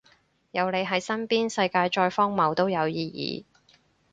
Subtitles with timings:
[0.49, 3.45] 有你喺身邊，世界再荒謬都有意義